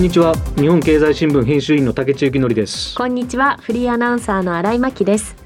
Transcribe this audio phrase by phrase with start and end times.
[0.00, 0.34] こんにちは。
[0.56, 2.94] 日本経済新聞編集員の竹内幸則です。
[2.94, 3.58] こんにちは。
[3.60, 5.36] フリーアナウンサーの新井真希です。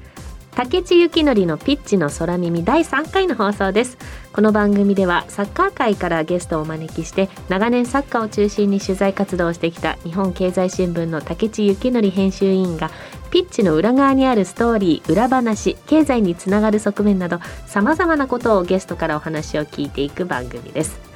[0.51, 3.97] 竹内幸則のピッチの空耳第3回の放送です。
[4.31, 12.91] この番組ではサッカー界からゲストをお招きして長年サッカーを中心に取材活動をしてきた日本経済新聞の竹内幸則編集委員が
[13.31, 21.14] ピッチの裏側にあるストーリー裏話経済につながる側面などさまざまなことをゲストからお話を聞いていく番組です。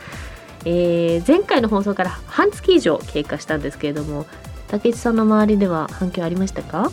[0.66, 4.26] えー、前回の放送から半月以上経過したんですけれども
[4.68, 6.92] 竹内さんの周りでは反響ありましたか？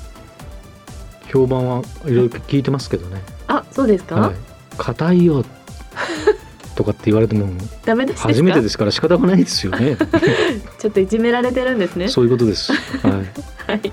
[1.33, 3.21] 評判はいろいろ聞いてますけどね。
[3.49, 4.33] あそうですか？
[4.79, 5.45] 硬、はい、いよ。
[6.77, 7.49] とかって言われても。
[7.85, 9.97] ダメです初めてですから仕方がないですよね。
[10.79, 12.09] ちょっといじめられてるんですね。
[12.09, 12.73] そういうことです。
[12.73, 13.13] はい、
[13.67, 13.93] はい、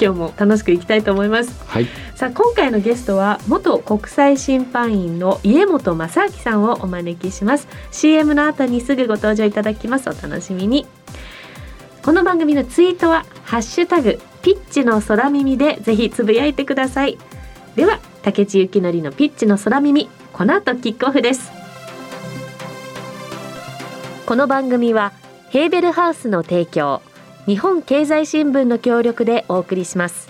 [0.00, 1.62] 今日も楽しくいきたいと思います。
[1.66, 1.86] はい。
[2.14, 7.68] さあ今回のゲストは元国際審判員の家本正明さんをお招きします。
[7.90, 10.08] CM の後にすぐご登場いただきます。
[10.08, 10.86] お楽しみに。
[12.02, 17.18] この番組のツイートはハッシュタグピッチの空耳でぜひつぶやいてください。
[17.76, 21.52] では竹内幸則のピッチの空耳この後キックオフです。
[24.24, 25.12] この番組は
[25.50, 27.02] ヘーベルハウスの提供
[27.46, 30.28] 日本経済新聞の協力でお送りします。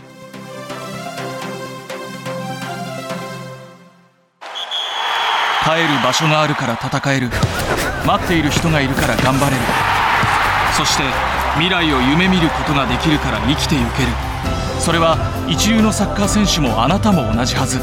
[5.63, 7.29] 帰る場所があるから戦える。
[8.07, 9.63] 待っている人がいるから頑張れる。
[10.77, 11.05] そして
[11.55, 14.09] 未来を夢見ることができるから生きてゆける。
[14.79, 17.79] それは一流のサッカー選手もあなたも同じはず。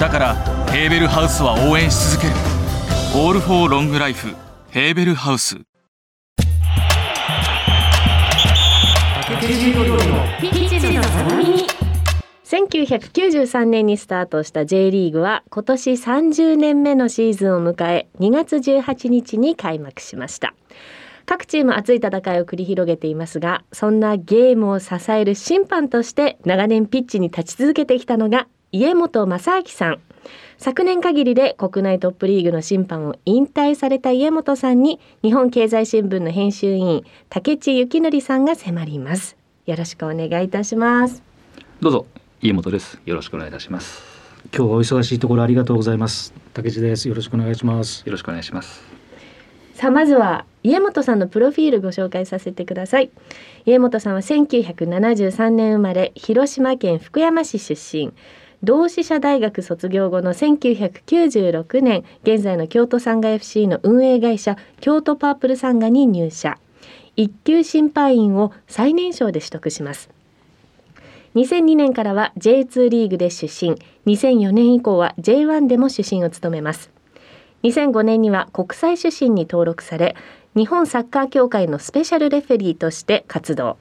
[0.00, 0.34] だから
[0.70, 2.34] ヘーベルハウスは応援し続ける。
[3.16, 4.28] オールフォーロングライフ
[4.70, 5.58] ヘーベルハウス。
[12.44, 20.54] 1993年にスタートした J リーグは今年30年目のシーズンを迎え2月18日に開幕しました。
[21.26, 30.00] 各チーム熱い戦いを繰り広げていますがそんなゲームを支える審判として長年ピッチに立ち続けてきたのが家本正明さん。
[30.56, 39.36] 昨年限りで国内トップリーグの審判を引退された家本さんに日本経済新聞の編集員竹地幸則さんが迫ります。
[39.66, 41.22] よろしくお願いいたします。
[41.80, 42.06] どうぞ
[42.40, 43.00] 家本です。
[43.06, 44.02] よろしくお願いいたします。
[44.54, 46.34] 今日はお忙しいところありがとうございます。
[46.52, 47.08] 竹地です。
[47.08, 48.02] よろしくお願いします。
[48.04, 48.82] よろしくお願いします。
[49.74, 53.10] さあまずは家本さんのプロフィールご紹介させてください。
[53.64, 58.12] 家本さんは1973年生まれ広島県福山市出身。
[58.62, 66.58] 同志社大学卒業後の1996年現在の京都サンガ FC の運営会社京都パープルサンガに入社
[67.16, 70.10] 一級審判員を最年少で取得します。
[71.34, 73.76] 2002年からは J2 リーグで出身。
[74.06, 76.90] 2004年以降は J1 でも主審を務めます。
[77.64, 80.16] 2005年には国際主審に登録され
[80.54, 83.78] 日本サッカー協会のスペシャルレフェリーとして活動。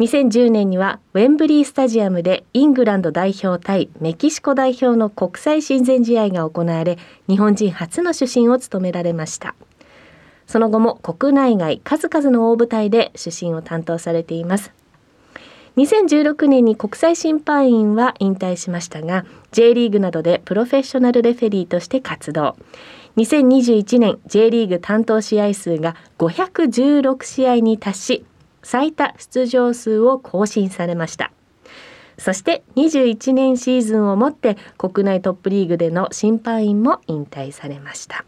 [0.00, 9.54] 2010年にはウェンブリースタジアムでイングランド代表対メキシコ代表の国際親善試合が行われ日本人初の主審を務められました。
[10.48, 14.72] その後も国内外数々の大舞台で主審を担当されています。
[15.76, 22.56] 2016年に国際審判員は引退しましたが J リーグなどでプロフェッショナルレフェリーとして活動。
[23.16, 28.24] 2021年 J リーグ担当試合数が516試合に達し
[28.62, 31.30] 最多出場数を更新されました。
[32.16, 38.24] そして21年シーズンをもって国内トップリーグでの審判員も引退されました。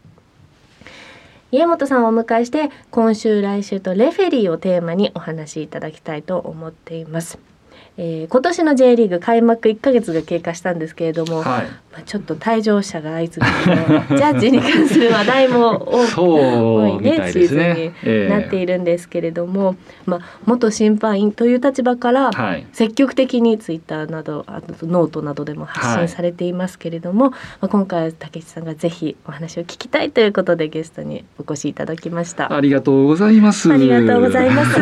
[1.51, 7.50] 家本さんをお迎えして今週来週とレフェリーをテーマにお話しいただきたいと思っています。
[7.97, 13.51] えー、今年の J リーグ開幕1か月が経過したんですけれども、はい、まあ、ちょっと退場者が相次ぐ
[14.17, 19.75] ジャッジに関する話題も多いねねシーズンになっているんですけれども、
[20.05, 22.31] えー、まあ、元審判員という立場から
[22.71, 32.53] 積極的にツイッターなどあとノートなどでも発信されていますけれども、はい、まあ、今回竹内さんがぜひお話を聞きたいということでゲストにお越しいただきました。
[32.53, 33.71] ありがとうございます。
[33.71, 34.81] ありがとうございます。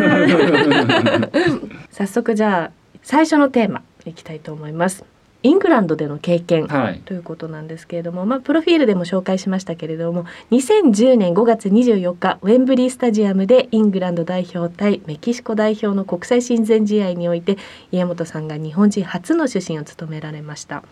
[1.90, 5.04] 早速じゃあ最初のテーマいきたいと思います。
[5.42, 17.56] イングランドでの経験、はい、ということなんですけれども、まあ、プロフィールでも紹介しましたけれども2010年5月24日ウェンブリースタジアムでイングランド代表対メキシコ代表の国際親善試合において
[17.90, 20.82] 家元さんが日本人初の主審を務められました。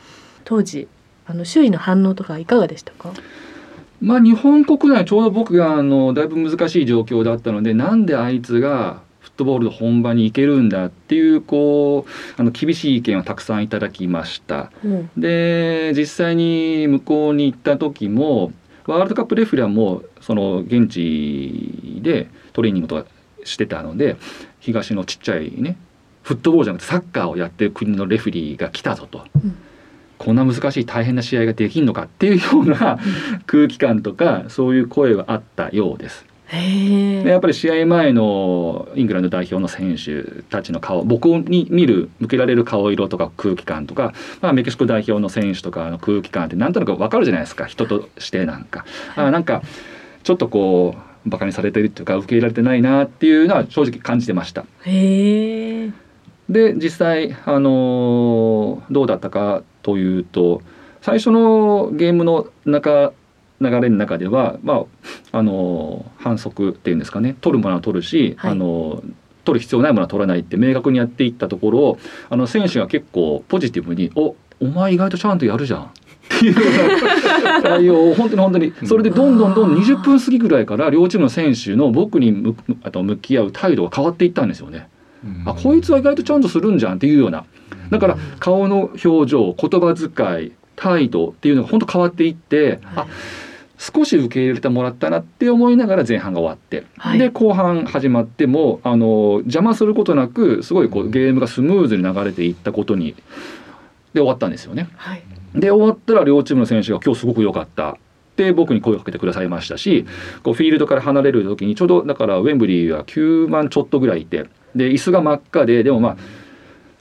[0.45, 0.89] 当時
[1.27, 3.13] あの周囲の反応とかいかがでしたか？
[4.01, 9.03] まあ、日本国内ちょうど僕があのだいぶ難しい状況だったのでなんであいつが
[9.39, 14.71] トボールの本場に行けるんだっていうこうあの厳しい意見をたくさんいただきました。
[14.85, 18.53] うん、で実際に向こうに行った時も
[18.87, 23.09] ワールドカップレフェリーはもうその現地でトレーニングとか
[23.45, 24.17] してたので
[24.61, 25.77] 東のちっちゃいね
[26.23, 29.25] フットボールじゃなくてサッカーをやってる国のレフェリーが来たぞと。
[29.37, 29.57] うん
[30.19, 32.99] こんな難しい大変な試合ができんのかっていうような
[33.47, 36.27] 空気感とかそういう声はあったようです。
[36.51, 48.87] でやっぱり試合前のイングランド代表の選手たちの顔僕に見る向けられる顔色とか空気感とか、まあ、メキシコ代表の選手とかの空気感ってなんとなく分かるじゃないですか人としてなんか。
[49.17, 49.63] あなんか
[50.23, 50.97] ちょっとこ
[51.27, 54.65] うバカにされてるっていうか受け入れられてないなっていうのは正直感じてました。
[56.49, 60.63] で実際、あのーどうだったかというと
[61.03, 63.13] 最初のゲームの中
[63.61, 64.85] 流れの中では、ま
[65.33, 67.37] ああのー反則っていうんですかね。
[67.41, 68.51] 取るものは取るし、はい。
[68.53, 69.13] あのー
[69.45, 75.89] 取る必要ないものは取らないって明確にやっていったところをあの選手が結構ポジティブに「おお前意外とちゃんとやるじゃん」っ
[76.39, 84.87] ていうような対応を 本当に本当にそれでどんどんどんどん20分過ぎぐらいから両チームの選手の僕に向あと向き合う態度が変わっていったんですよね。
[85.47, 87.45] あこいつは意外とちゃんとするんじゃんっていうような。
[87.91, 93.07] だから顔の表情言葉遣い態度っていうのが本当変わっていって、あ
[93.79, 103.15] 少し受け入れてもらったなって思いながら前半が終わって、はいで後半始まってもあの邪魔することなくすごいこうゲームがスムーズに流れていったことに
[104.13, 104.89] で終わったんですよね。
[104.97, 105.23] はい。
[105.55, 107.97] で終わったら両チームの選手が今日すごく良かったっ
[108.37, 110.07] て僕に声をかけてくださいましたし
[110.43, 116.17] こうフィールドから離れる時にちょうどだからウェンブリーは9万ちょっとぐらいいてで椅子が真っ赤ででもまあ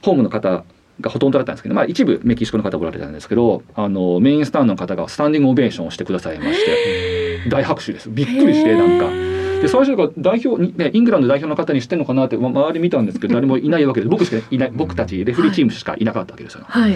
[0.01, 0.63] ホームの方
[1.01, 9.37] がほとんどだったんですけど、まあ、一部メキシコの方おられたんですけどあのメインスタンドの方がスタンディングオベーションをしてくださいまして大拍手ですびっくりしてなんか。
[9.61, 16.63] で最初から代表に、ね、イングランド代表の方にしてんのかなって、ま、周り見たんですけど誰もいないわけで僕しかいない僕たちレフェリーチームしかいなかったわけですよ。
[16.67, 16.95] はい。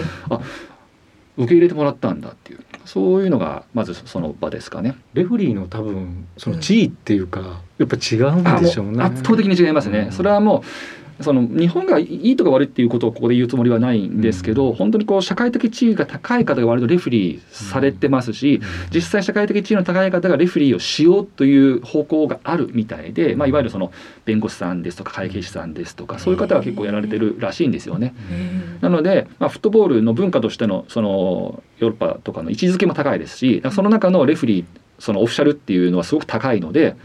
[1.37, 4.95] 受け入れてもらったんだっていうそういうのがまずその場ですかね。
[5.13, 9.03] レフリーの多分その地位っていうか、やっぱ違うんあでしょうね。
[9.03, 9.99] 圧倒的に違いますね。
[9.99, 10.61] うんそれはもう
[11.23, 14.75] その日本がいいとか悪いっていうことをここで言うつもりはないんですけど、うん。
[14.75, 18.61] 本当にこう社会的地位が高い方が割とレフェリーされてますし、
[18.93, 23.91] 実際社会的地位の高い方がレフェリーをしようという方向があるみたいで、まあ、いわゆるその
[24.25, 28.13] 弁護士さんですとか会計士さんですとかそういう方が結構やられてるらしいんですよね。
[28.81, 34.65] なので、まあ、フットボールの文化としてのそのヨーロッパとかの位置づけも高いですしその中のレフェリー
[34.99, 36.95] そのオフィシャルっていうのはすごく高いので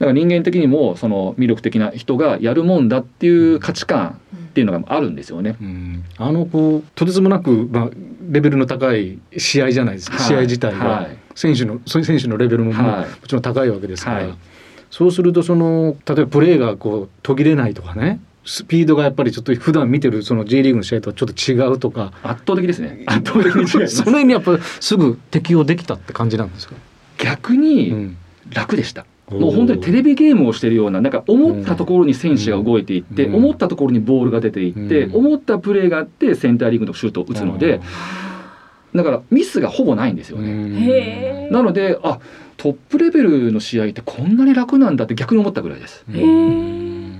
[0.00, 5.56] だから人間的にもその魅力的な人がやるもんだっていう価値観っていうのがあるんですよね。
[5.60, 6.04] うん。
[6.16, 7.90] あのこうとてつもなく、まあ、
[8.30, 10.26] レベルの高い試合じゃないですか、はい。
[10.26, 11.18] 試合自体は、はい。
[11.34, 13.10] 選手の選手のレベルもも,、はい。
[13.10, 14.34] もちろん高いわけですから、はい。
[14.90, 18.20] そうするとその例えばプレーがこう途切れないとかね。
[18.46, 22.14] スピードがやっぱりちょっと普段見てるその J リーグの試合とはちょっと違うとか。
[22.22, 23.02] 圧倒的ですね。
[23.06, 24.04] 圧倒的に違い その。
[24.12, 28.16] 辺にやっぱすぐ適応できたって感じなんですか、う逆にん。
[28.50, 29.04] 楽でした。
[29.30, 37.80] もう本当にテレビゲームをしてるようななんか思ったところに選手が動いていって、うん思ったところにボールが出ていって、うん思ったプレーがあってセンターリングのシュートを打つので、
[38.94, 41.48] だからミスがほぼないんですよね。
[41.50, 42.18] なのであ
[42.56, 46.04] トップレベルの試合ってこんなに楽なんだって逆に思ったぐらいです。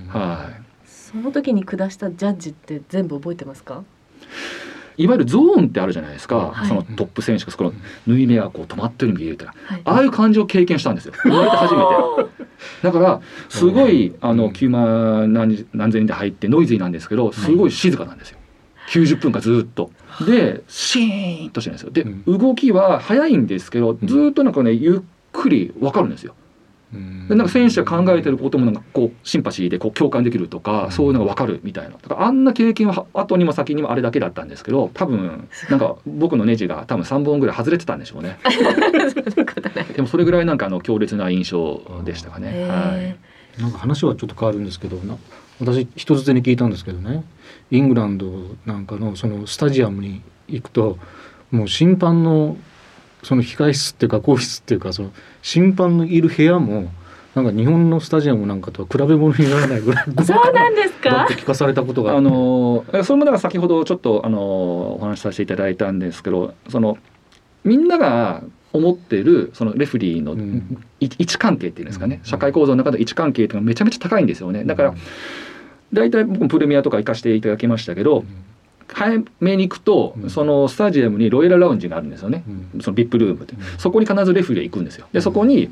[0.09, 0.61] はい。
[0.85, 3.83] その時に下したジャッジって全部覚えてますか？
[4.97, 6.67] いわゆるゾーンってあるじゃないですか、はい。
[6.67, 7.73] そのトップ選手がそこの
[8.07, 9.81] 縫い目がこう止まってるように見えるからはい。
[9.83, 11.13] ああいう感じを経験したんですよ。
[11.23, 12.45] 生まれて初めて。
[12.83, 18.37] だからすごいあのうん9万何何千人で入ってノイズーなんですけどすごい静かなんですよ。
[18.89, 19.91] 90分間ずっと。
[20.25, 21.91] でシーンとしてるんですよ。
[21.91, 23.99] でう動きは速いんですけどん。
[24.05, 26.33] ずっとなんかねゆっくり分かるんですよ。
[26.35, 26.40] うん
[26.93, 30.91] でなんか選手が考えてることもなんかこうシンパシーでこう共感できるとか、うん。
[30.91, 31.91] そういうのが分かるみたいな。
[31.91, 38.37] だからあんな経験は後にも先にもあれだけだったんですけど多分なんか僕のネジが多分3本ぐらい外れてたんでしょうね。
[39.95, 42.51] でもそれぐらいなんかあの強烈な印象でしたかね。
[42.53, 42.97] へは
[43.57, 43.61] い。
[43.61, 45.17] なんか話はちょっと変わるんですけどな
[45.59, 47.23] 私人づてに聞いたんですけどね。
[47.69, 48.27] イングランド
[48.65, 50.97] なんかのそのスタジアムに行くと
[51.51, 52.57] もう審判の
[53.23, 55.11] その控室っていうか更衣室っていうかその
[55.41, 56.89] 審判のいる部屋も
[57.35, 61.09] なんか日本のスタジアムなんかとは比べ物にならないぐらいーそうなんですか？
[61.11, 61.35] だって？
[61.35, 62.17] 聞かされたことが。
[62.17, 66.97] あのそれもだから先ほどちょっとあのお話しさせていただいたんですけどその
[67.63, 70.83] みんなが思ってるそのレフェリーのうん。
[70.99, 72.29] い位置関係っていうんですかね、うん。
[72.29, 74.63] 社会構造の中で位置関係っていうのがめちゃめちゃ高いんですよね。
[74.65, 74.93] だから
[75.93, 78.23] 大体僕もプレミアとか行かせていただきましたけど
[78.93, 80.29] 早めに行くと、うん。
[80.29, 82.43] そのスタジアムにロイヤルラウンジがあるんですよね、
[82.73, 82.81] うん。
[82.81, 83.53] そのビップルームって。
[83.53, 83.61] うん。
[83.77, 85.07] そこに必ずレフェリーが行くんですよ。
[85.11, 85.71] でそこに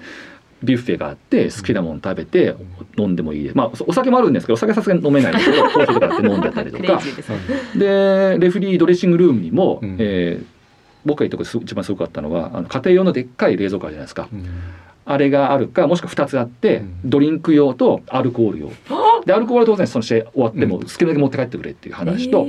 [0.62, 2.56] ビュッフェがあって好きなもの食べて
[2.98, 3.44] 飲んでもいい。
[3.44, 6.08] ですまあお酒もあるんですけどお酒はさすがに飲めないんですけどコーヒーとか。
[6.18, 7.38] って飲んでたりとかですね。
[7.76, 9.96] でレフェリードレッシングルームにも、うん。
[10.00, 10.60] えー
[11.06, 14.28] 僕がいいところです一番すごかったのはあの家庭用のでっかい冷蔵庫あるじゃないですか。
[14.32, 14.46] うん。
[15.06, 17.00] あれがあるかもしくは2つあって、うん。
[17.06, 18.72] ドリンク用とアルコール用
[19.26, 20.84] でアルコールは当然その試合終わってもうん。
[20.84, 22.46] 好きなだけ持って帰ってくれっていう話と、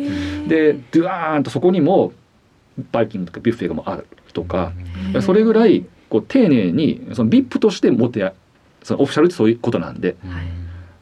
[0.49, 2.12] でドゥワーンとそこにも
[2.93, 4.73] バイキングとかビュッフェがもあるとか、
[5.15, 8.33] うんそれぐらいこう丁寧にその VIP として持ってや
[8.83, 10.47] そのオフィシャルってそういうことなんでだかはい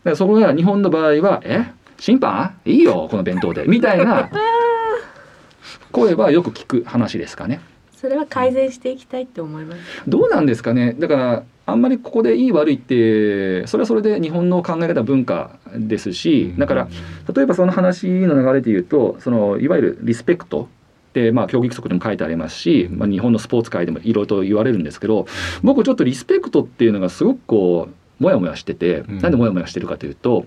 [0.05, 1.67] らそこが日本の場合は「え？
[1.99, 2.59] 審判？
[2.65, 4.31] いいよこの弁当で」みたいな
[5.93, 7.61] 声はよく聞く話ですかね。
[8.01, 9.81] それは改善していきたいって思います。
[10.07, 16.89] どうなんですかねだからあんまりここでいい悪いってそれはそれで日本の考え方文化ですしだから
[17.35, 20.69] 例えばその話の流れで言うとそのいわゆるリスペクト
[21.11, 25.27] ってまあ競技規則でも書いてありますし、まあ、日本のスポーツ界でもいろいろと言われるんですけど
[25.63, 30.47] 僕ちょっとリスペクトっていうのがすごくこうモヤモヤしてて、うんなんでモヤモヤしてるかというと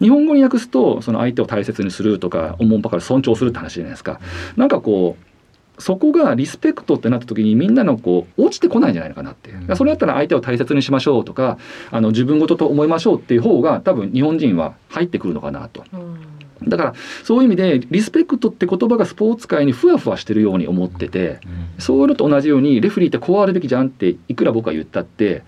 [0.00, 4.20] 日本語に訳すとその相手を大切にするとかおもんぱから尊重するって話じゃないですか。
[4.56, 5.33] なんかこう
[5.78, 9.72] そこがリスペクトってなった時にみんなのこう落ちてこないんじゃないのかなって、う。
[9.72, 9.76] ん。
[9.76, 11.58] それだったら相手を大切にしましょうとか
[11.90, 15.84] あの自分事と思いましょうっていう方が多分日本人は入ってくるのかなと。
[15.92, 16.34] うん。
[16.68, 21.40] だからそういう意味でリスペクトって言葉がスポーツ界にふわふわしてるように思ってて
[21.78, 25.42] そういうのと同じようにレフェリーってこうあるべきじゃんっていくら僕は言ったって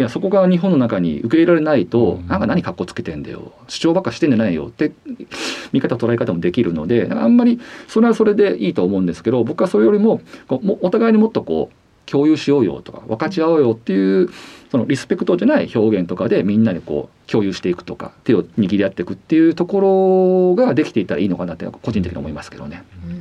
[0.00, 2.26] いやそこが日本の中に受け入れられないと、うん。
[2.26, 3.52] なんか何格好つけてんだよ。
[3.68, 4.68] 主張ばっかしてんじゃないよ。
[4.68, 4.92] って
[5.72, 14.30] 見方捉え方もできるのであんまりそれはそれでいいと思うんですけど僕はそれよりもこうもお互いにもっとこう共有しようよとか分かち合おうよっていう
[14.70, 22.84] そのリスペクトじゃない表現とかでみんなでこう共有していくとか手を握り合っていくっていうところができていたらいいのかなって個人的に思いますけどね。
[23.06, 23.19] うん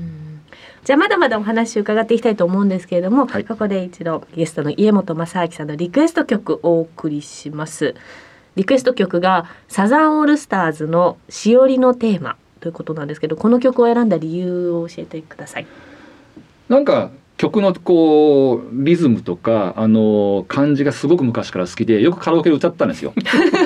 [0.83, 3.45] じゃあまだまだお話伺っていきたいと思うんですけれども、はい。
[3.45, 7.95] ここで一度ゲストの家元正明さんのリクエスト曲をお送りします。
[8.55, 15.67] リクエスト曲がサザンオールスターズのしおりのテーマということなんですけどこの曲を選んだ理由を教えてください。
[16.67, 23.13] なんか曲のこうリズムとかあの感じがすごく昔から好きでよくカラオケで歌ったんですよ。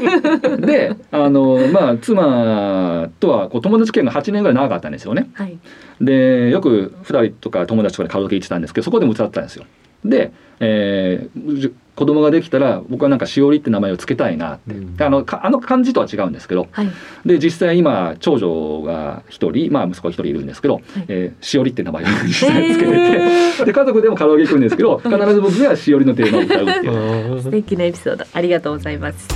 [0.62, 5.32] であのまあ妻とはこう友達経験が8年ぐらい長かったんですよね。
[5.34, 5.58] はい
[6.00, 9.66] でよく2人とか友達とかでカラオケ行ってたんですけどそこでも歌ってたんですよ。
[10.06, 14.98] で、えーじ子供ができたら僕はなんかしおりって名前を付けたいなって、うん。
[14.98, 16.68] であのかあの漢字とは違うんですけど。
[16.72, 16.90] はい。
[17.24, 23.66] で実際今長女が1人、まあ、息子が1人いるんですけど、えーしおりって名前を実際につけてて、へー。
[23.66, 27.42] で家族でもカラオケ行くんですけど必ず僕がしおりのテーマを歌うっていう。
[27.44, 29.28] 素敵なエピソードありがとうございます。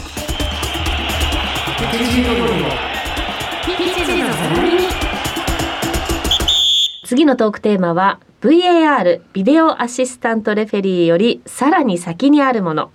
[7.05, 12.91] 次のトークテーマは VAR ビデオアシスタントレフェリーよりさらに先にあるもの。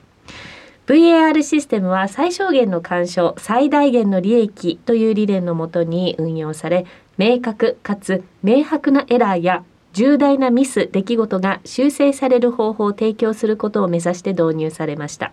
[0.86, 6.86] VAR システムは最小限の干渉最大限の利益という理念のもとに運用され
[7.18, 15.32] 明確かつ明白なエラーや重大なミス出来事が修正される方法を提供することを目指して導入されました。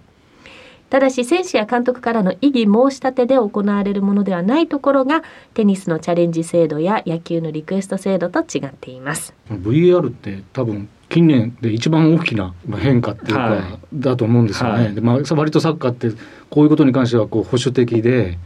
[0.90, 9.34] ただし選手や監督からの異議申し立てで行われるものではないところがテニスのチャレンジ制度や野球のリクエスト制度と違っています。
[9.52, 13.62] VAR って多分近年で一番大きな変化っていうか、はい。
[13.94, 14.84] だと思うんですよね。
[14.86, 14.96] はい。
[14.96, 16.10] でまあ割とサッカーって
[16.50, 18.40] こういうことに関してはこう保守的で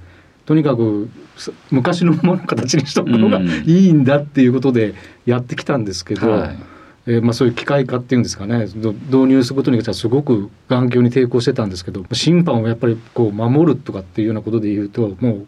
[0.46, 3.48] とにかくす昔のものを形にしたものがうん。
[3.66, 4.96] いいんだっていうことで
[5.26, 6.73] やってきたんですけど、はい
[7.06, 8.68] えーまあ、そういう機械化っていうんですかね。
[8.76, 8.96] 導
[9.28, 15.48] 入することに関してはすごく眼球に抵抗してたんですけど審判をやっぱりこう守るとかっていうようなことで言うともう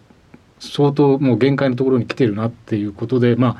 [0.60, 3.58] 相当もう限界のところに来てるなっていうことで、まあ、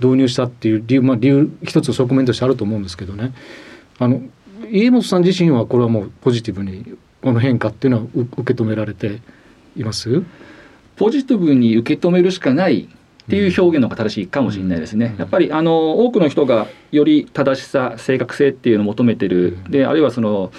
[0.00, 3.32] 導入したっていう理由,、まあ、理由一つ側面としてあると思うんですけどね。
[3.98, 4.22] あの
[4.70, 9.20] 家元さん自身はこれはもうポジティブにこの変化っていうのは受け止められて
[9.76, 10.22] います？
[10.96, 12.88] ポジティブに受け止めるしかない
[13.26, 15.06] っていう表現の方が正しいかもしれないですね。
[15.14, 15.18] うん。
[15.18, 19.58] やっぱりあの多くの人がより正しさ正確性っていうのを求めてる。
[19.64, 19.70] うん。
[19.70, 20.52] であるいはその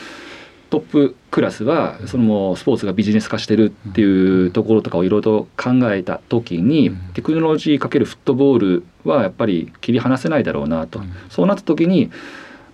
[0.69, 6.97] トップクラスはそのもうスポーツがビジネス化してるっていうところとかをいろいろと考えた時にうん。
[7.13, 10.99] テクノロジーかけるフットボールはやっぱり切り離せないだろうなと。
[10.99, 11.13] うん。
[11.29, 12.11] そうなった時に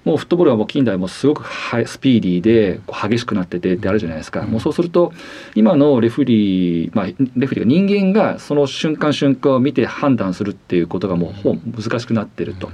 [0.04, 4.50] もうフットボールはもう近代もすごくスピーディーで激しくなっててってあるじゃないですか、うん。
[4.50, 5.14] もうそうすると
[5.56, 12.70] 今のレフェリー、まあ、レフェリーが人間がその瞬間瞬間を見て判断するっていうことがもうほぼ難しくなってると。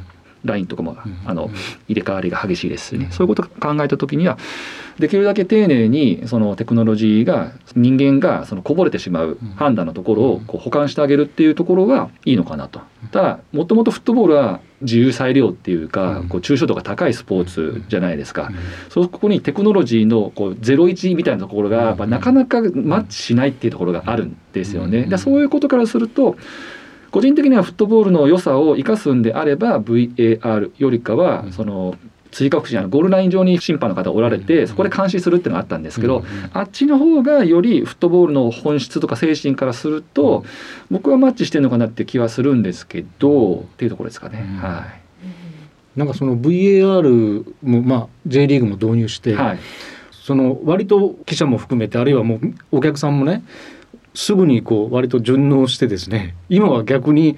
[0.45, 0.95] ラインとかも
[1.25, 1.50] あの
[1.89, 3.12] 入れ替わりが激しいですしね、うん。
[3.12, 4.38] そういうことを考えた時には
[4.98, 12.79] できるだけ丁寧にそのテクノロジーが人間がそのこぼれてしまう判断のところをこう補完してあげるっていうところがいいのかなと。
[13.11, 16.29] ただもともとフットボールは自由裁量っていうか、うん。
[16.29, 18.55] こう抽象度が高いスポーツじゃないですか、うん。
[18.89, 24.99] そうここにテクノロジーのこう01みたいなところがやっぱなかなかマッチしないっていうところがあるんですよね。
[24.99, 25.09] うん。
[25.09, 26.37] でそういうことからすると
[27.11, 31.51] 個人的にはフットボールの良さを生かすんであれば VAR よりかはうん。
[31.51, 31.95] その
[32.31, 40.43] 追加告知あのゴールライン上に審判の方おられてそこで監視するっていうのがあったんですけど、うんあっちの方がよりフットボールの本質とか精神からすると、
[40.89, 44.45] 僕はマッチしてるのかなって気はするんですけどっていうところですかね。
[44.48, 44.57] うん。
[44.57, 44.88] は
[45.95, 49.59] なんかその VAR もまあ J リーグも導入して、い、はい。
[50.12, 53.43] その割と記者も含めてあるいはもうお客さんもね
[54.13, 57.36] すぐにこう割と順応してですね今は逆に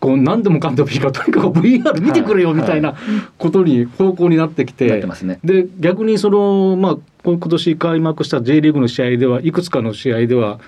[0.00, 2.94] こう何でもかんでもいいからとにかく VR 見てくれよみたいな
[3.38, 5.38] ことに方向になってきて、なってますね。
[5.42, 10.60] で逆にそのまあこ今年開幕した J リーグの試合ではいくつかの試合では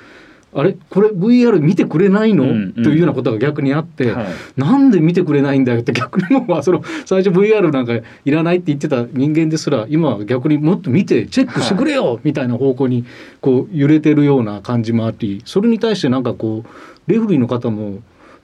[0.55, 0.77] あれ？
[0.89, 2.83] これ VR 見てくれないの、うんうん。
[2.83, 4.27] というようなことが逆にあって、はい。
[4.57, 7.93] なんで見てくれないんだよって逆にもうその最初 VR なんか
[8.25, 13.05] いらないって言ってた人間ですら今は逆にもっと見てチェックしてくれよみたいな方向に
[13.43, 17.99] こう揺れてるような感じもありそれに対してなんかこうレフェリーの方も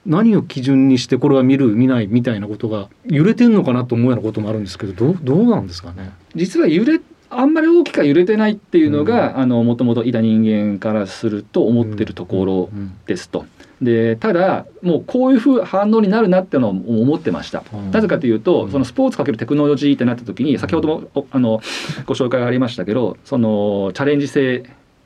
[0.07, 6.13] 何を基準にしてこれは見る見ないみたいなことが揺れてんのかなと思うようなこともあるんですけどどうどうなんですかね？
[6.35, 13.47] 実は揺れあんまり大きくは揺れてないっていうのが、あのもともといた人間からすると思ってるところうんですと。
[13.83, 17.65] でただもうこういうふう反応になるなっていうのを思ってました。
[17.73, 17.91] うん。
[17.91, 18.71] なぜかというと、うん。
[18.71, 21.61] そのスポーツかけるテクノロジーってなった時に先ほどもおあの
[22.07, 24.63] ご紹介がありましたけどそのチャレンジ性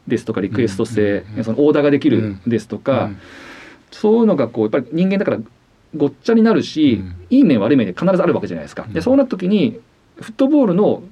[0.06, 3.10] ですとかリクエスト性、うんそのオーダーができるですとか、
[3.90, 5.38] そういうのがこうやっぱり人間だから
[5.96, 7.16] ごっちゃになるし、うん。
[7.30, 8.84] いい面悪い面で必ずあるわけじゃないですか。
[8.86, 8.92] うん。
[8.92, 9.80] でそうなった時に
[10.20, 11.02] フットボールの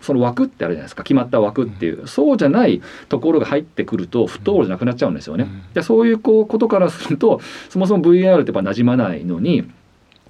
[0.00, 1.02] その枠ってあるじゃないですか。
[1.02, 5.44] 決まった枠っていう、そうじゃないところが入ってくるとフットボールじゃなくなっちゃうんですよね。
[5.44, 5.62] うん。
[5.72, 9.64] でそういうこうことからすると そもそも VR ってやっぱ馴染まないのに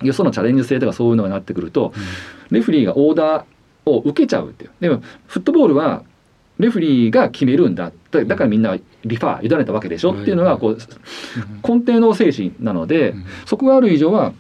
[0.03, 1.93] よそのチャレンジ性とかそういうのがなってくると
[2.51, 4.71] レフェリーがオーダーを受けちゃうっていう。
[4.81, 6.05] でもフットボールは
[6.59, 7.93] レフェリーが決めるんだ。
[8.11, 10.13] だだからみんなリファー委ねたわけでしょ？
[10.13, 10.79] っていうのがこう
[11.63, 13.15] 根底の精神なので、
[13.47, 14.33] そこがある以上は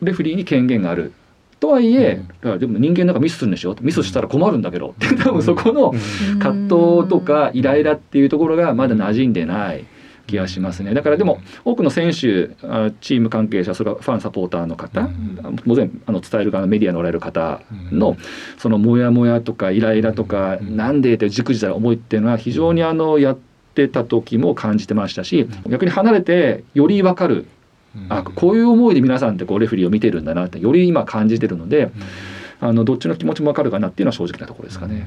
[0.00, 1.12] レフェリーに権限がある。
[1.60, 3.76] とはいえ、いやでも人間なんかミスするんでしょ？
[3.80, 4.90] ミスしたら困るんだけど。
[4.90, 5.92] って多分そこの
[6.40, 9.84] 葛藤とかイライラっていうところがまだ馴染んでない
[10.26, 10.94] 気がしますね。
[10.94, 15.02] だからでも多くの選手あチーム関係者それからファンサポーターの方
[15.64, 18.16] もちろんあの伝える側のメディアにおられる方の
[18.58, 23.38] そのモヤモヤとかイライラとかなんでってじくじたる思いっていうのは非常にあのやっ
[23.74, 27.46] てた時も感じてましたし逆に離れてより分かる
[28.08, 31.90] あこういう思いで皆さんってこうレフェリーを見てるんだなってより今感じてるので
[32.60, 35.06] あのどっちの気持ちも分かるかなっていうのは正直なところですかね。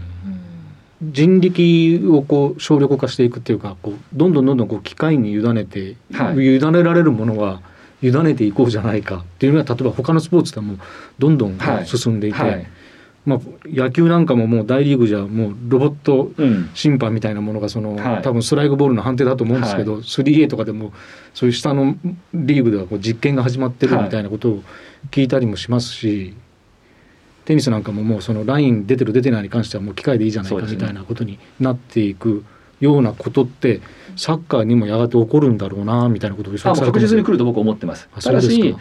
[1.12, 6.36] 人力をこう省力化していくっていうかこうどんどんどんどんこう機械に委ねて、はい。
[6.36, 7.62] 委ねられるものは
[8.02, 9.18] 委ねていこうじゃないか。
[9.18, 10.78] っていうのは例えば他のスポーツでも
[11.20, 12.68] どんどん進んでいて、はい。
[13.26, 16.70] まあ、野球なんかももう大リーグじゃもうロボットうん。
[16.76, 18.22] 審判みたいなものがその、はい。
[18.22, 20.94] 多分ストライクボールの判定だと思うんですけど、3A とかでも
[21.34, 21.96] そういう下の
[22.34, 24.64] リーグではこう実験が始まってるみたいなことを
[25.10, 26.36] 聞いたりもしますし、
[27.46, 32.44] テニスなんかももうそのライン出てる出てないに関してはもう機械でいいじゃないかみたいなことになっていく
[32.80, 33.82] ようなことって
[34.16, 38.10] サッカーにもやがて起こるんだろうなみたいなことを確実に来るると僕は思ってます。
[38.14, 38.76] あただし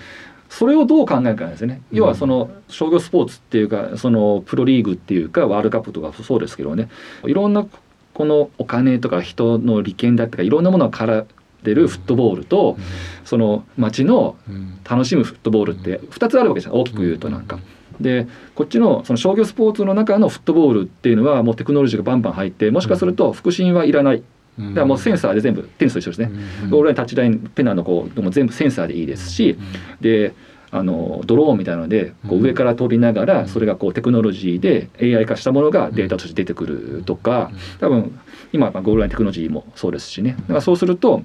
[0.49, 1.83] それをどう考えるかですよね。
[1.91, 6.89] 要はその商業スポーツっていうかそのプロリーグっていうかワールドカップとかそうですけどね。
[7.25, 7.67] いろんな
[8.15, 11.27] このお金とか人の利権だったかいろんなものが絡ん
[11.65, 12.77] でるフットボールと
[13.25, 14.79] その街のうん。
[14.89, 17.59] 楽しむフットボールって2つあるわけですよ大きく言うとなんか。
[18.01, 24.23] でこっちのその商業スポーツの中のフットボールっていうのはもうテクノロジーがバンバン入ってもしかすると腹心はいらない。
[24.57, 26.31] だからもうセンサーで全部テニスと一緒ですね。
[26.71, 29.59] ゴールラインタッチラインペナのこうでも全部センサーでいいですし
[30.01, 30.33] で
[30.71, 38.19] あのドローンみたいなのでこう上から飛びながらそれがこうテクノロジーで AI 化したものがデータとして出てくるとか多分
[38.53, 40.37] 今まあゴールラインテクノロジーもそうですしね。
[40.43, 41.23] だからそうすると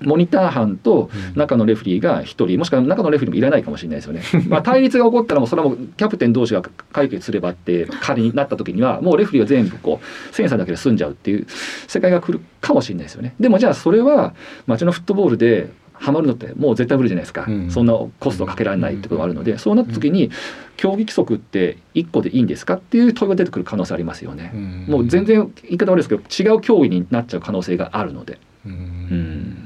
[0.00, 4.22] モニター班と中のレフェリーが1人もしくは中のレフェリーもいらないかもしれないですよね。
[4.48, 11.46] まあ対立が起こったらもうそれはもうキャプテン同士が解決すればって仮になった時にはもうレフェリーは全部こうセンサーだけで済んじゃうっていう
[11.86, 13.34] 世界が来るかもしれないですよね。
[13.40, 14.34] でもじゃあそれは
[14.66, 20.30] 街のフットボールでハマるのってもう絶対無理じゃないですか、うんそんなコストかけられないってことがあるので、そうなった時に
[20.76, 24.52] 競技規則って1個でいいんですかっていう問いが出てくる可能性ありますよね。
[24.88, 28.38] もう全然言い方悪いですけど違う競技になっちゃう可能性があるので。
[28.66, 29.57] うんうん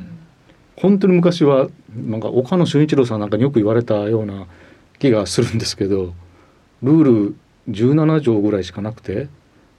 [0.82, 4.46] 本当に昔はなんか岡野俊一郎さんなんかによく言われたような
[4.98, 6.12] 気がするんですけど
[6.82, 7.36] ルール
[7.70, 9.28] 17条ぐらいしかなくて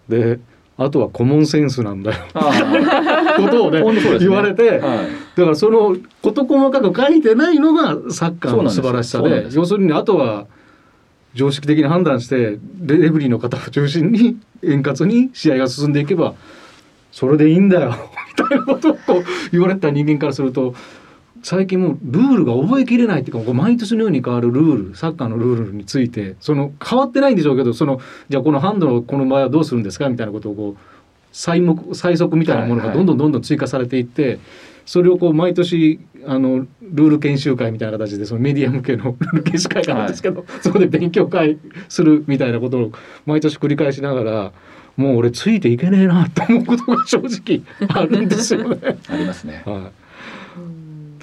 [0.07, 0.39] で
[0.77, 2.25] あとはコモンセンスなんだよ。
[2.33, 4.19] あことをねね。
[4.19, 5.07] 言われてはい。
[5.35, 10.47] だからその事細かく書いてないのがサッカーの素晴らしさで要するにあとは
[11.33, 16.33] 常識的に判断してレフェリーの方を中心に円滑に試合が進んでいけば
[17.13, 17.93] それでいいんだよ。
[18.37, 18.97] みたいなことを
[19.51, 20.73] 言われた人間からすると
[21.43, 30.09] 最近もうルールが覚えきれないっていうかこう毎年のように変わるルールサッカーのルールについてその変わってないんでしょうけどそのじゃあこのハンドのこの場合はどうするんですか？
[30.09, 30.81] みたいなことをこう
[31.31, 34.39] 最目最速みたいなものがどんどんどんどん追加されていって、
[34.85, 41.57] それをこう毎年あのルール研修会みたいな形でそのメディア向けの ルール研修会があるんですけど、そこで勉強会
[41.89, 42.91] するみたいなことを
[43.25, 44.51] 毎年繰り返しながら
[44.97, 48.97] もう俺ついていけねえなと思うことが正直 あるんですよね。
[49.09, 49.63] ありますね。
[49.65, 49.89] はいうん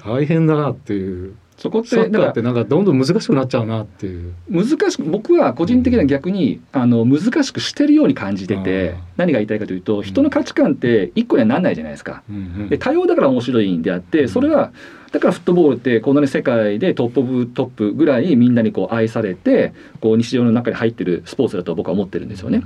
[0.03, 4.33] 大変だなっていうそこっサッカーてだからってなんかどんどん難しくなっちゃうなっていう。
[4.49, 12.23] 難しく僕は個人的には逆にあの難しくしてるように感じてて何が言いたいかというと人の価値観って一個にはなんないじゃないですか。
[12.27, 14.71] うんうんで多様だから面白いんであってそれは
[15.11, 22.63] だからフットボールってこんなに世界でトップオブトップぐらいみんなにこう愛されてこう日常の中に入ってるスポーツだと僕は思ってるんですよね。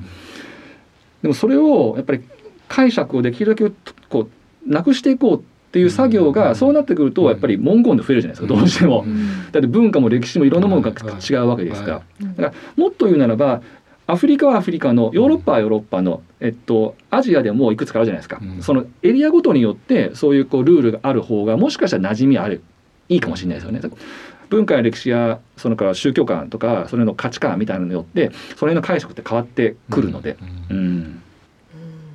[1.25, 2.21] でもそれをやっぱり
[2.67, 3.73] 解釈をできるだけ
[4.09, 4.27] こ
[4.67, 9.03] うなくしていこうっていう作業うんがそうなってくるとやっぱり文言で増えるじゃないですかどうしても。
[9.07, 9.09] う。
[9.09, 11.33] んだって文化も歴史もいろんなものがはい。
[11.33, 12.01] 違うわけですから。
[12.21, 12.35] うん。
[12.35, 13.63] だからもっと言うならば
[14.05, 18.61] アフリカはアフリカのヨーロッパはヨーロッパの、えっと、アジアでもいくつかあるじゃないですか、うん。
[18.61, 22.61] そのエリアごとによってそういうこうルールがある方がもしかしたら馴染みある
[23.09, 23.81] いいかもしれないですよね。
[24.49, 30.38] 文化や歴史やそのから宗教観とかそれの価値観みたいなのによってそれの解釈って変わってくるので、
[30.69, 31.21] うんうん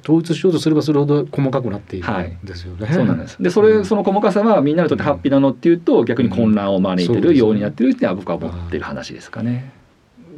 [0.03, 2.89] 統一しようとすればするほど細かくなっていくはいんですよね。
[2.93, 3.41] そうなんです。
[3.41, 9.73] でそれその細かさはみんなにとってハッピーなのっていうと逆に混乱を招いてるようになってるっていうのは僕は思ってる話ですかね。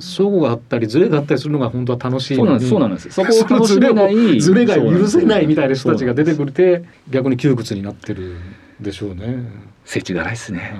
[0.00, 2.70] 相互があったりズレがあったりするのが本当は楽しいそうなんです。
[2.70, 3.10] そうなんです。
[3.10, 6.36] そこを楽しめないズレが許せないみたいな人たちが出てる。
[6.36, 8.36] くるて逆に窮屈になってる
[8.80, 9.44] んでしょうね。
[9.84, 10.74] 世知辛いですね。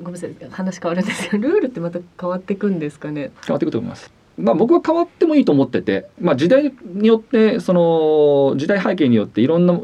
[0.00, 3.30] ごめんなさい話変わるんですけど ルールってまた変わっていくんですかね？
[3.46, 4.10] 変わっていくと思います。
[4.38, 9.82] まあ僕は変わってもいいと思ってて、まあ時代によってその時代背景によっていろんなも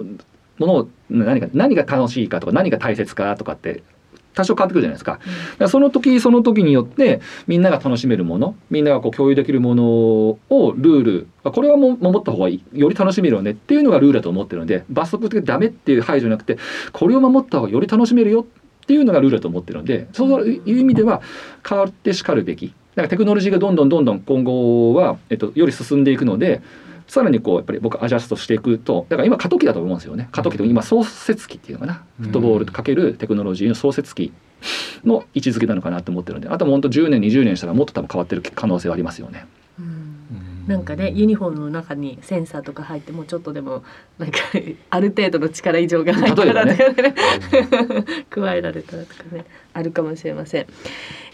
[0.59, 3.83] のを何が何が楽しいかとか何が大切かとかって
[4.35, 5.13] 多少変わってくるじゃないですか。
[5.13, 5.25] だか
[5.59, 10.39] らその時その時によってみんなが楽しめるものみんながこう共有できるものを
[10.77, 16.57] ルールあこれはもう守った方がいいより楽しめるよねっていうのがルールだと思ってるので罰則的にダメっていう範囲じゃなくて
[16.93, 18.47] これを守った方がより楽しめるよ
[18.87, 21.21] っていうのがルールだと思ってるのでそういう意味では
[21.69, 22.69] 変わってしかるべき。
[22.95, 26.63] だからテクノロジーがどんどんどんどん今後は、えっと、より進んでいくので
[27.09, 30.29] さらにこうやっぱり僕アジャストしていくとだから今過渡期だと思うんですよね。
[30.31, 34.33] 過渡期と今創設期っていうのかな、うんフットボールとかけるテクノロジーの創設期
[35.05, 39.47] の位置づけなのかなと思ってるのであとはもう本当10年20年したらもっと多分変わってる可能性はありますよね。
[40.67, 43.85] なんかねユニフォームの中にセンサーとか入ってもうちょっとでも
[44.19, 44.39] なんか
[44.91, 47.15] ある程度の力以上が入ったら例とかね。
[48.31, 50.67] 加えられたらとかねあるかもしれません。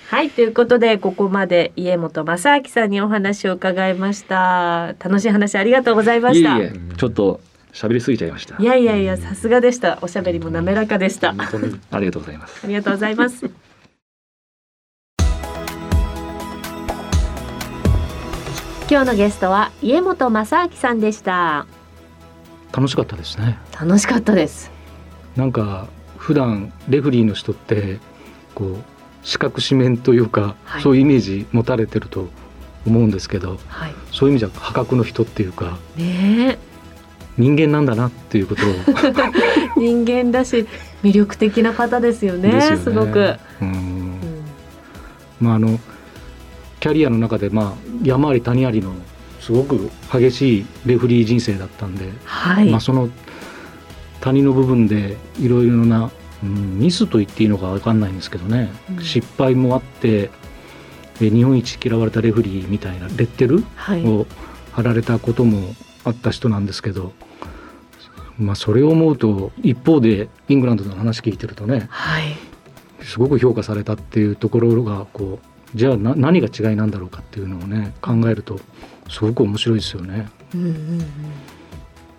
[0.08, 4.94] はいということでここまで家本正明さんにお話を伺いました。
[5.02, 6.58] 楽しい話ありがとうございました。
[6.96, 7.40] ちょっと
[7.72, 8.56] 喋りすぎちゃいました。
[8.62, 8.64] い。
[8.64, 9.98] やいやいやさすがでした。
[10.02, 11.32] おしゃべりも滑らかでした。
[11.32, 12.60] 本当にありがとうございます。
[12.62, 13.61] ありがとうございます
[18.92, 21.66] 今日のゲストは家本正明さんでした。
[22.74, 23.58] 楽しかったですね。
[23.72, 24.70] 楽しかったです。
[25.34, 28.00] なんか普段レフリーの人って
[28.54, 28.76] こう
[29.22, 30.82] 四角四面というか、はい。
[30.82, 32.28] そういうイメージ持たれてると
[32.86, 33.94] 思うんですけどはい。
[34.12, 36.58] そういう意味じゃ破格の人っていうかね
[37.38, 38.68] 人間なんだなっていうことを。
[38.68, 39.14] え
[39.80, 40.66] 人間だし
[41.02, 42.76] 魅力的な方ですよねね。
[42.76, 43.68] すごく、うん。
[43.68, 44.20] うん。
[45.40, 45.80] まああの
[46.82, 48.92] キャリアの中でまあ山あり谷ありの
[49.40, 49.88] すごく。
[50.12, 53.08] 激しいレフリー人生だったんで、はい、まあその
[54.20, 56.10] 谷の部分でいろいろな、
[56.42, 59.02] うん、ミスと言っていいのかわかんないんですけどね、うん。
[59.02, 60.30] 失敗もあって
[61.20, 64.04] え日本一嫌われたレフリーみたいなレッテルはい。
[64.04, 64.26] を
[64.72, 67.12] 貼られたこともあった人なんですけど、
[68.38, 72.24] まあ、それを思うと一方でイングランドの話聞いてるとねはい。
[73.04, 78.60] すごく評価されたっていうところがこうじゃあな何が違いなんだろうかっていうのをね考えると
[79.08, 80.28] すごく面白いですよね。
[80.54, 81.04] うんうんうん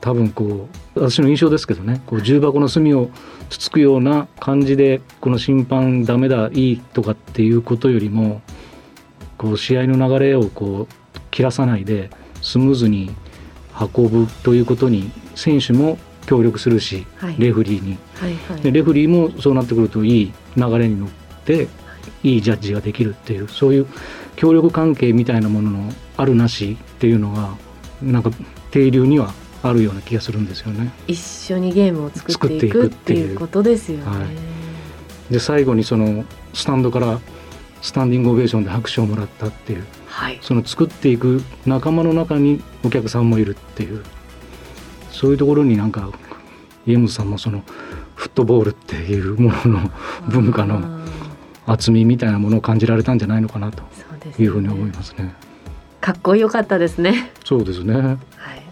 [0.01, 3.09] 多分こう私の印象ですけどねこう重箱の隅を
[3.49, 8.41] つつくような感じでこの審判ダメだいいとかっていうことよりも
[9.37, 12.09] こう試合の流れをこう切らさないで
[12.41, 13.15] スムーズに
[13.95, 17.35] 運ぶということに選手も協力するしはい。
[17.39, 17.97] レフリーに。
[18.15, 18.61] はいはい。
[18.61, 21.09] でレフリーもそうなってくるといい流れに乗っ
[21.45, 21.69] て
[22.23, 23.87] いいジャッジができるっていうそういう
[24.35, 27.55] 協力関係みたいなもののあるなしっていうのが
[28.01, 28.31] なんか
[28.71, 30.91] 定流にはあるような気がするんですよね。
[31.07, 34.05] 一緒にゲームを作っていくっていうことですよね。
[34.05, 34.27] はい
[35.31, 37.19] で最後にそのスタンドから
[37.81, 40.37] スタンディングオベーションで拍手をもらったっていうはい。
[40.41, 44.03] その作っていく仲間の中にお客さんもいるっていう
[45.11, 46.11] そういうところになんか
[46.85, 49.91] 家元さんもその2フットボールっていうものの
[50.29, 51.02] 文化の
[51.65, 53.83] 厚みみたいなものを感じられたんじゃないのかなと
[54.39, 55.33] いうふうに思いますね。
[56.01, 57.31] かっこよかったですね。
[57.45, 57.93] そうですね。
[57.95, 58.13] は
[58.55, 58.63] い。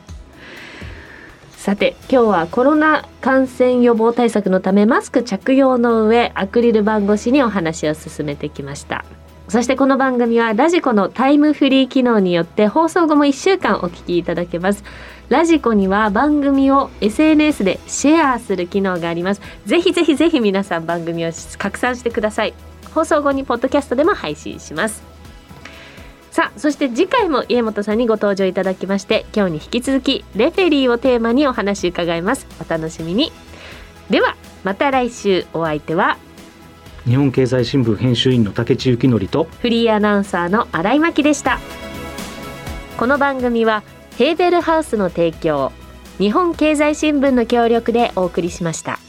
[1.62, 9.06] さて今日はコロナ感染予防対策のためマスク着用の上アクリル板越しにお話を進めてきました
[9.47, 14.84] そしてこの番組はラジコのタイムフリー機能によって放送後も1週間お聞きいただけます
[15.30, 22.56] ラジコには番組を SNS でシェアする機能がありますぜひぜひぜひ皆さん番組を拡散してください
[22.93, 25.04] 放送後にポッドキャストでも配信します。
[26.32, 32.47] さあそして次回も家本さんにご登場いただきまして今日に引き続きレフェリーをテーマにお話伺います。
[32.65, 33.32] お楽しみに。
[34.10, 35.45] ではまた来週。
[35.54, 36.17] お相手は
[37.06, 41.60] 日本経済新聞編集員の竹地幸則とフリーアナウンサーの新井真希でした。
[42.97, 43.84] この番組は
[44.17, 45.71] ヘーベルハウスの提供
[46.17, 48.99] 日本経済新聞の協力でお送りしました。